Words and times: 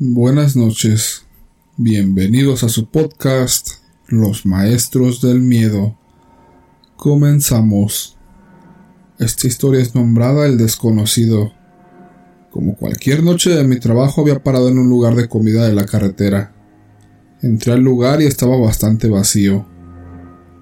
Buenas 0.00 0.54
noches, 0.54 1.26
bienvenidos 1.76 2.62
a 2.62 2.68
su 2.68 2.88
podcast 2.88 3.82
Los 4.06 4.46
Maestros 4.46 5.20
del 5.20 5.40
Miedo. 5.40 5.98
Comenzamos. 6.94 8.16
Esta 9.18 9.48
historia 9.48 9.80
es 9.80 9.96
nombrada 9.96 10.46
El 10.46 10.56
desconocido. 10.56 11.52
Como 12.52 12.76
cualquier 12.76 13.24
noche 13.24 13.50
de 13.50 13.64
mi 13.64 13.80
trabajo 13.80 14.20
había 14.20 14.40
parado 14.40 14.68
en 14.68 14.78
un 14.78 14.88
lugar 14.88 15.16
de 15.16 15.28
comida 15.28 15.66
de 15.66 15.74
la 15.74 15.84
carretera. 15.84 16.54
Entré 17.42 17.72
al 17.72 17.80
lugar 17.80 18.22
y 18.22 18.26
estaba 18.26 18.56
bastante 18.56 19.08
vacío. 19.08 19.66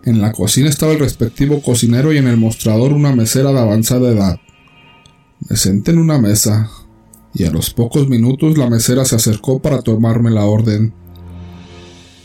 En 0.07 0.23
la 0.23 0.33
cocina 0.33 0.71
estaba 0.71 0.93
el 0.93 0.99
respectivo 0.99 1.61
cocinero 1.61 2.11
y 2.11 2.17
en 2.17 2.29
el 2.29 2.39
mostrador 2.39 2.95
una 2.95 3.15
mesera 3.15 3.53
de 3.53 3.59
avanzada 3.59 4.09
edad. 4.09 4.39
Me 5.47 5.59
senté 5.59 5.91
en 5.91 5.99
una 5.99 6.19
mesa, 6.19 6.71
y 7.39 7.45
a 7.45 7.51
los 7.51 7.69
pocos 7.69 8.09
minutos 8.09 8.57
la 8.57 8.71
mesera 8.71 9.05
se 9.05 9.15
acercó 9.15 9.59
para 9.61 9.83
tomarme 9.83 10.31
la 10.31 10.47
orden. 10.47 10.95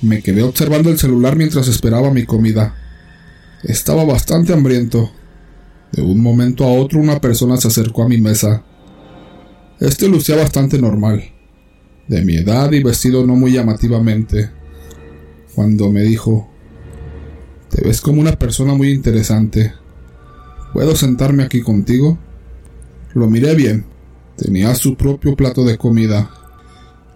Me 0.02 0.22
quedé 0.22 0.42
observando 0.42 0.90
el 0.90 0.98
celular 0.98 1.36
mientras 1.36 1.68
esperaba 1.68 2.14
mi 2.14 2.26
comida. 2.26 2.76
Estaba 3.62 4.06
bastante 4.06 4.54
hambriento. 4.54 5.12
De 5.92 6.02
un 6.02 6.22
momento 6.22 6.64
a 6.64 6.72
otro 6.72 7.00
una 7.00 7.20
persona 7.20 7.58
se 7.58 7.68
acercó 7.68 8.04
a 8.04 8.08
mi 8.08 8.22
mesa. 8.22 8.64
Este 9.82 10.08
lucía 10.08 10.38
bastante 10.38 10.80
normal, 10.80 11.22
de 12.08 12.24
mi 12.24 12.38
edad 12.38 12.72
y 12.72 12.82
vestido 12.82 13.28
no 13.28 13.36
muy 13.36 13.52
llamativamente. 13.52 14.50
Cuando 15.54 15.92
me 15.92 16.04
dijo, 16.04 16.50
Te 17.70 17.86
ves 17.86 18.00
como 18.00 18.22
una 18.22 18.40
persona 18.40 18.76
muy 18.76 18.92
interesante. 18.92 19.74
¿Puedo 20.72 20.96
sentarme 20.96 21.44
aquí 21.44 21.60
contigo? 21.60 22.18
Lo 23.14 23.28
miré 23.28 23.56
bien. 23.56 23.91
Tenía 24.42 24.74
su 24.74 24.96
propio 24.96 25.36
plato 25.36 25.64
de 25.64 25.78
comida. 25.78 26.32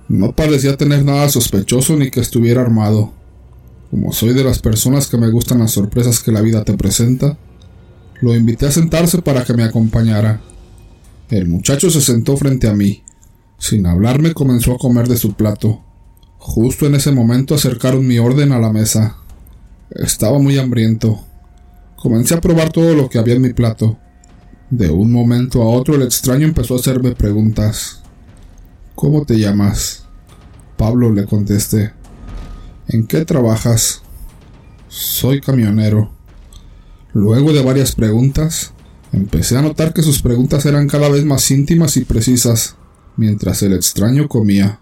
No 0.07 0.34
parecía 0.35 0.77
tener 0.77 1.03
nada 1.03 1.27
sospechoso 1.27 1.95
ni 1.95 2.11
que 2.11 2.20
estuviera 2.20 2.61
armado. 2.61 3.13
Como 3.90 4.13
soy 4.13 4.34
de 4.34 4.43
las 4.43 4.59
personas 4.59 5.07
que 5.07 5.18
me 5.18 5.31
gustan 5.31 5.57
las 5.57 5.71
sorpresas 5.71 6.21
que 6.21 6.31
la 6.31 6.41
vida 6.41 6.63
te 6.63 6.77
presenta, 6.77 7.35
lo 8.21 8.35
invité 8.35 8.68
a 8.68 8.71
sentarse 8.71 9.23
para 9.23 9.43
que 9.43 9.55
me 9.55 9.63
acompañara. 9.63 10.40
El 11.31 11.48
muchacho 11.48 11.90
se 11.90 12.01
sentó 12.01 12.37
frente 12.37 12.68
a 12.68 12.76
mí. 12.76 13.01
Sin 13.57 13.87
hablarme 13.87 14.35
comenzó 14.35 14.73
a 14.73 14.77
comer 14.77 15.07
de 15.07 15.18
su 15.18 15.34
plato. 15.34 15.81
Justo 16.37 16.85
en 16.85 16.93
ese 16.93 17.12
momento 17.12 17.55
acercaron 17.55 18.05
mi 18.05 18.20
orden 18.20 18.51
a 18.51 18.59
la 18.59 18.71
mesa. 18.71 19.18
Estaba 19.90 20.37
muy 20.37 20.59
hambriento. 20.59 21.21
Comencé 21.96 22.35
a 22.35 22.41
probar 22.41 22.71
todo 22.71 22.93
lo 22.93 23.09
que 23.09 23.18
había 23.18 23.34
en 23.34 23.41
mi 23.41 23.53
plato. 23.53 23.98
De 24.70 24.90
un 24.90 25.12
momento 25.12 25.62
a 25.62 25.68
otro 25.68 25.94
el 25.94 26.02
extraño 26.02 26.48
empezó 26.48 26.74
a 26.74 26.80
hacerme 26.80 27.12
preguntas. 27.12 28.02
¿Cómo 28.96 29.24
te 29.24 29.38
llamas? 29.38 30.05
Pablo 30.76 31.12
le 31.12 31.26
contesté. 31.26 31.94
¿En 32.88 33.05
qué 33.05 33.26
trabajas? 33.26 34.02
Soy 34.88 35.40
camionero. 35.40 36.12
Luego 37.13 37.54
de 37.54 37.62
varias 37.62 37.93
preguntas, 37.93 38.74
empecé 39.13 39.55
a 39.55 39.62
notar 39.62 39.93
que 39.93 40.02
sus 40.02 40.21
preguntas 40.21 40.66
eran 40.66 40.88
cada 40.88 41.10
vez 41.10 41.26
más 41.26 41.49
íntimas 41.52 41.96
y 41.96 42.04
precisas, 42.04 42.76
mientras 43.18 43.62
el 43.62 43.74
extraño 43.74 44.27
comía. 44.27 44.82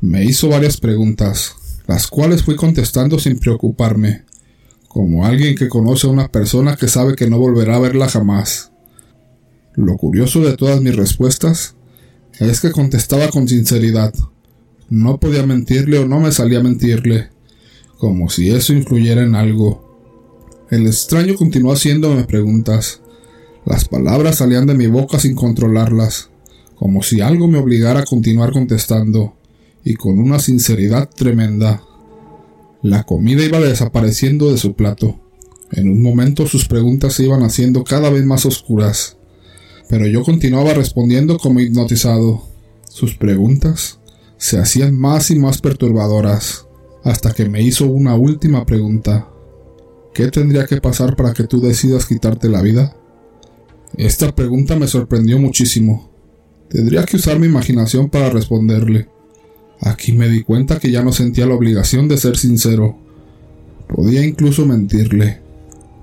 Me 0.00 0.24
hizo 0.24 0.48
varias 0.48 0.78
preguntas, 0.78 1.54
las 1.86 2.06
cuales 2.06 2.42
fui 2.42 2.56
contestando 2.56 3.18
sin 3.18 3.38
preocuparme, 3.38 4.24
como 4.88 5.26
alguien 5.26 5.54
que 5.54 5.68
conoce 5.68 6.06
a 6.06 6.10
una 6.10 6.28
persona 6.28 6.76
que 6.76 6.88
sabe 6.88 7.14
que 7.14 7.28
no 7.28 7.38
volverá 7.38 7.76
a 7.76 7.80
verla 7.80 8.08
jamás. 8.08 8.71
Lo 9.74 9.96
curioso 9.96 10.40
de 10.40 10.54
todas 10.54 10.82
mis 10.82 10.94
respuestas 10.94 11.76
es 12.38 12.60
que 12.60 12.72
contestaba 12.72 13.28
con 13.28 13.48
sinceridad. 13.48 14.12
No 14.90 15.18
podía 15.18 15.46
mentirle 15.46 15.98
o 15.98 16.06
no 16.06 16.20
me 16.20 16.30
salía 16.30 16.62
mentirle, 16.62 17.30
como 17.96 18.28
si 18.28 18.50
eso 18.50 18.74
influyera 18.74 19.22
en 19.22 19.34
algo. 19.34 19.96
El 20.70 20.86
extraño 20.86 21.36
continuó 21.36 21.72
haciéndome 21.72 22.24
preguntas. 22.24 23.00
Las 23.64 23.88
palabras 23.88 24.36
salían 24.36 24.66
de 24.66 24.74
mi 24.74 24.88
boca 24.88 25.18
sin 25.18 25.34
controlarlas, 25.34 26.28
como 26.74 27.02
si 27.02 27.22
algo 27.22 27.48
me 27.48 27.58
obligara 27.58 28.00
a 28.00 28.04
continuar 28.04 28.52
contestando, 28.52 29.36
y 29.84 29.94
con 29.94 30.18
una 30.18 30.38
sinceridad 30.38 31.08
tremenda. 31.08 31.82
La 32.82 33.04
comida 33.04 33.42
iba 33.42 33.58
desapareciendo 33.58 34.50
de 34.50 34.58
su 34.58 34.74
plato. 34.74 35.18
En 35.70 35.90
un 35.90 36.02
momento 36.02 36.46
sus 36.46 36.68
preguntas 36.68 37.14
se 37.14 37.24
iban 37.24 37.42
haciendo 37.42 37.84
cada 37.84 38.10
vez 38.10 38.26
más 38.26 38.44
oscuras 38.44 39.16
pero 39.88 40.06
yo 40.06 40.22
continuaba 40.22 40.74
respondiendo 40.74 41.38
como 41.38 41.60
hipnotizado. 41.60 42.42
Sus 42.88 43.14
preguntas 43.16 44.00
se 44.36 44.58
hacían 44.58 44.98
más 44.98 45.30
y 45.30 45.36
más 45.36 45.60
perturbadoras, 45.60 46.66
hasta 47.04 47.32
que 47.32 47.48
me 47.48 47.62
hizo 47.62 47.86
una 47.86 48.14
última 48.14 48.66
pregunta. 48.66 49.28
¿Qué 50.14 50.28
tendría 50.28 50.66
que 50.66 50.80
pasar 50.80 51.16
para 51.16 51.32
que 51.32 51.44
tú 51.44 51.60
decidas 51.60 52.06
quitarte 52.06 52.48
la 52.48 52.60
vida? 52.60 52.96
Esta 53.96 54.34
pregunta 54.34 54.76
me 54.76 54.88
sorprendió 54.88 55.38
muchísimo. 55.38 56.10
Tendría 56.68 57.04
que 57.04 57.16
usar 57.16 57.38
mi 57.38 57.46
imaginación 57.46 58.08
para 58.08 58.30
responderle. 58.30 59.08
Aquí 59.80 60.12
me 60.12 60.28
di 60.28 60.42
cuenta 60.42 60.78
que 60.78 60.90
ya 60.90 61.02
no 61.02 61.12
sentía 61.12 61.46
la 61.46 61.54
obligación 61.54 62.08
de 62.08 62.16
ser 62.16 62.36
sincero. 62.36 62.96
Podía 63.88 64.24
incluso 64.24 64.64
mentirle. 64.64 65.40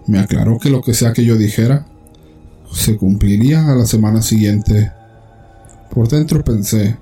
Me 0.06 0.20
aclaró 0.20 0.60
que 0.60 0.70
lo 0.70 0.82
que 0.82 0.94
sea 0.94 1.14
que 1.14 1.26
yo 1.26 1.38
dijera 1.38 1.89
se 2.72 2.98
cumpliría 2.98 3.72
a 3.72 3.76
la 3.76 3.86
semana 3.86 4.22
siguiente. 4.22 4.92
Por 5.90 6.08
dentro 6.08 6.44
pensé, 6.44 6.98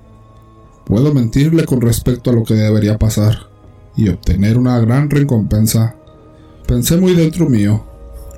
puedo 0.86 1.12
mentirle 1.12 1.64
con 1.64 1.80
respecto 1.80 2.30
a 2.30 2.32
lo 2.32 2.44
que 2.44 2.54
debería 2.54 2.98
pasar 2.98 3.48
y 3.96 4.08
obtener 4.08 4.56
una 4.58 4.78
gran 4.80 5.10
recompensa. 5.10 5.96
Pensé 6.66 6.96
muy 6.96 7.14
dentro 7.14 7.48
mío. 7.48 7.84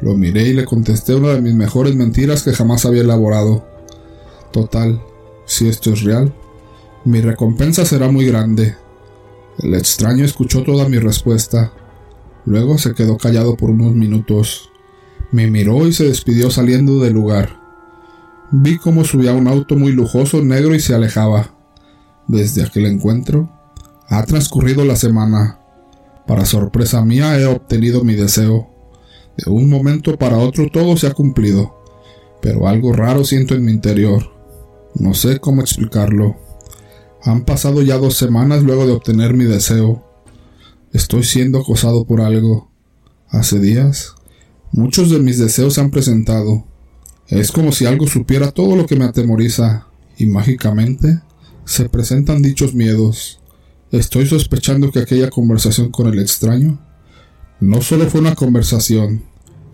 Lo 0.01 0.17
miré 0.17 0.49
y 0.49 0.55
le 0.55 0.65
contesté 0.65 1.15
una 1.15 1.35
de 1.35 1.43
mis 1.43 1.55
mejores 1.55 1.95
mentiras 1.95 2.43
que 2.43 2.53
jamás 2.53 2.87
había 2.87 3.03
elaborado. 3.03 3.65
Total, 4.53 5.01
si 5.45 5.69
esto 5.69 5.93
es 5.93 6.03
real, 6.03 6.35
mi 7.05 7.21
recompensa 7.21 7.85
será 7.85 8.11
muy 8.11 8.27
grande. 8.27 8.75
El 9.59 9.75
extraño 9.75 10.25
escuchó 10.25 10.63
toda 10.63 10.89
mi 10.89 10.99
respuesta. 10.99 11.73
Luego 12.47 12.79
se 12.79 12.95
quedó 12.95 13.19
callado 13.19 13.57
por 13.57 13.71
unos 13.71 13.95
minutos. 13.95 14.70
Me 15.33 15.47
miró 15.49 15.87
y 15.87 15.93
se 15.93 16.05
despidió 16.05 16.51
saliendo 16.51 16.99
del 16.99 17.13
lugar. 17.13 17.61
Vi 18.51 18.79
cómo 18.79 19.05
subía 19.05 19.33
un 19.33 19.47
auto 19.47 19.77
muy 19.77 19.93
lujoso 19.93 20.43
negro 20.43 20.75
y 20.75 20.81
se 20.81 20.93
alejaba. 20.93 21.55
Desde 22.27 22.65
aquel 22.65 22.87
encuentro, 22.87 23.49
ha 24.09 24.25
transcurrido 24.25 24.85
la 24.85 24.97
semana. 24.97 25.61
Para 26.27 26.45
sorpresa 26.45 27.05
mía 27.05 27.39
he 27.39 27.47
obtenido 27.47 28.03
mi 28.03 28.15
deseo. 28.17 28.71
De 29.37 29.49
un 29.51 29.69
momento 29.69 30.19
para 30.19 30.39
otro 30.39 30.69
todo 30.69 30.97
se 30.97 31.07
ha 31.07 31.15
cumplido, 31.15 31.77
pero 32.43 32.67
algo 32.67 32.93
raro 32.93 33.25
siento 33.25 33.55
en 33.55 33.65
mi 33.65 33.71
interior. 33.71 34.33
No 34.97 35.15
sé 35.15 35.39
cómo 35.39 35.61
explicarlo. 35.61 36.37
Han 37.23 37.45
pasado 37.45 37.83
ya 37.83 37.99
dos 37.99 38.17
semanas 38.17 38.65
luego 38.65 38.85
de 38.85 38.93
obtener 38.93 39.35
mi 39.35 39.45
deseo. 39.45 40.05
Estoy 40.93 41.23
siendo 41.23 41.61
acosado 41.61 42.05
por 42.05 42.21
algo. 42.21 42.69
Hace 43.29 43.61
días 43.61 44.17
Muchos 44.73 45.11
de 45.11 45.19
mis 45.19 45.39
deseos 45.39 45.75
se 45.75 45.81
han 45.81 45.91
presentado. 45.91 46.65
Es 47.27 47.51
como 47.51 47.73
si 47.73 47.87
algo 47.87 48.07
supiera 48.07 48.53
todo 48.53 48.77
lo 48.77 48.87
que 48.87 48.95
me 48.95 49.05
atemoriza, 49.05 49.89
y 50.17 50.27
mágicamente 50.27 51.21
se 51.65 51.89
presentan 51.89 52.41
dichos 52.41 52.75
miedos. 52.75 53.41
Estoy 53.91 54.27
sospechando 54.27 54.93
que 54.93 55.01
aquella 55.01 55.29
conversación 55.29 55.91
con 55.91 56.07
el 56.07 56.21
extraño 56.21 56.79
no 57.59 57.83
solo 57.83 58.09
fue 58.09 58.21
una 58.21 58.37
conversación, 58.37 59.25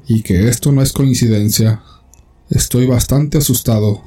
y 0.08 0.22
que 0.22 0.48
esto 0.48 0.72
no 0.72 0.80
es 0.80 0.92
coincidencia. 0.92 1.82
Estoy 2.48 2.86
bastante 2.86 3.36
asustado. 3.36 4.02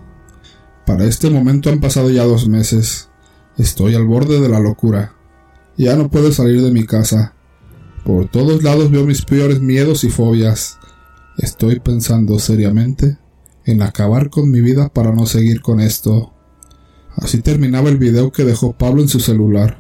Para 0.88 1.06
este 1.06 1.30
momento 1.30 1.70
han 1.70 1.82
pasado 1.82 2.10
ya 2.10 2.24
dos 2.24 2.48
meses. 2.48 3.10
Estoy 3.60 3.94
al 3.94 4.06
borde 4.06 4.42
de 4.42 4.50
la 4.50 4.60
locura. 4.60 5.14
Ya 5.78 5.96
no 5.96 6.10
puedo 6.10 6.32
salir 6.32 6.64
de 6.64 6.72
mi 6.72 6.86
casa. 6.86 7.36
Por 8.04 8.28
todos 8.28 8.64
lados 8.64 8.90
veo 8.90 9.06
mis 9.06 9.22
peores 9.22 9.62
miedos 9.62 10.04
y 10.04 10.10
fobias. 10.10 10.79
Estoy 11.40 11.80
pensando 11.80 12.38
seriamente 12.38 13.18
en 13.64 13.82
acabar 13.82 14.30
con 14.30 14.52
mi 14.52 14.60
vida 14.60 14.90
para 14.90 15.14
no 15.14 15.26
seguir 15.26 15.62
con 15.62 15.80
esto. 15.80 16.34
Así 17.16 17.42
terminaba 17.42 17.88
el 17.88 17.98
video 17.98 18.34
que 18.34 18.44
dejó 18.44 18.74
Pablo 18.74 19.02
en 19.02 19.08
su 19.08 19.22
celular. 19.22 19.80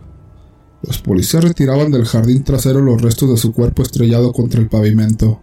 Los 0.81 0.99
policías 0.99 1.43
retiraban 1.43 1.91
del 1.91 2.05
jardín 2.05 2.45
trasero 2.45 2.79
los 2.79 3.01
restos 3.01 3.29
de 3.29 3.35
su 3.35 3.51
cuerpo 3.51 3.81
estrellado 3.81 4.31
contra 4.31 4.61
el 4.61 4.69
pavimento. 4.69 5.41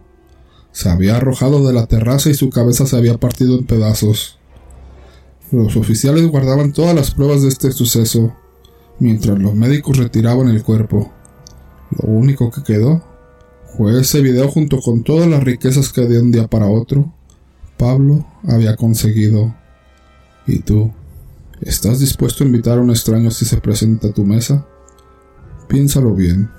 Se 0.71 0.89
había 0.89 1.17
arrojado 1.17 1.67
de 1.67 1.73
la 1.73 1.85
terraza 1.85 2.31
y 2.31 2.33
su 2.33 2.49
cabeza 2.49 2.87
se 2.87 2.97
había 2.97 3.19
partido 3.19 3.55
en 3.55 3.67
pedazos. 3.67 4.39
Los 5.51 5.77
oficiales 5.77 6.25
guardaban 6.25 6.73
todas 6.73 6.95
las 6.95 7.11
pruebas 7.11 7.43
de 7.43 7.49
este 7.49 7.71
suceso, 7.71 8.33
mientras 8.97 9.37
los 9.37 9.53
médicos 9.53 9.97
retiraban 9.97 10.49
el 10.49 10.63
cuerpo. 10.63 11.11
Lo 11.91 12.09
único 12.09 12.49
que 12.49 12.63
quedó 12.63 13.03
fue 13.75 13.99
ese 13.99 14.21
video 14.21 14.47
junto 14.49 14.79
con 14.79 15.03
todas 15.03 15.27
las 15.27 15.43
riquezas 15.43 15.91
que 15.91 16.01
de 16.01 16.19
un 16.19 16.31
día 16.31 16.47
para 16.47 16.67
otro 16.67 17.13
Pablo 17.77 18.25
había 18.43 18.75
conseguido. 18.75 19.55
¿Y 20.45 20.59
tú? 20.59 20.91
¿Estás 21.61 21.99
dispuesto 21.99 22.43
a 22.43 22.47
invitar 22.47 22.77
a 22.77 22.81
un 22.81 22.89
extraño 22.89 23.31
si 23.31 23.45
se 23.45 23.57
presenta 23.57 24.07
a 24.07 24.13
tu 24.13 24.25
mesa? 24.25 24.65
Piénsalo 25.67 26.13
bien. 26.13 26.49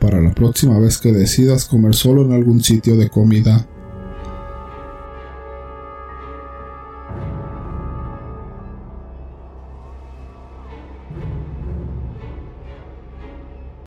Para 0.00 0.20
la 0.20 0.34
próxima 0.34 0.78
vez 0.78 0.98
que 0.98 1.12
decidas 1.12 1.64
comer 1.64 1.94
solo 1.94 2.24
en 2.24 2.32
algún 2.32 2.62
sitio 2.62 2.96
de 2.96 3.08
comida, 3.08 3.66